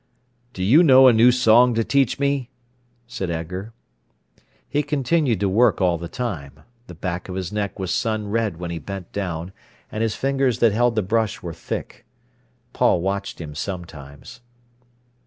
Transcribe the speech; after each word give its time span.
"Do 0.53 0.63
you 0.63 0.81
know 0.81 1.07
a 1.07 1.13
new 1.13 1.31
song 1.31 1.75
to 1.75 1.83
teach 1.83 2.17
me?" 2.17 2.49
said 3.05 3.29
Edgar. 3.29 3.71
He 4.67 4.81
continued 4.81 5.39
to 5.41 5.47
work 5.47 5.79
all 5.79 5.99
the 5.99 6.07
time. 6.07 6.61
The 6.87 6.95
back 6.95 7.29
of 7.29 7.35
his 7.35 7.53
neck 7.53 7.77
was 7.77 7.93
sun 7.93 8.27
red 8.31 8.57
when 8.57 8.71
he 8.71 8.79
bent 8.79 9.11
down, 9.11 9.53
and 9.91 10.01
his 10.01 10.15
fingers 10.15 10.57
that 10.57 10.71
held 10.71 10.95
the 10.95 11.03
brush 11.03 11.43
were 11.43 11.53
thick. 11.53 12.03
Paul 12.73 13.01
watched 13.01 13.39
him 13.39 13.53
sometimes. 13.53 14.41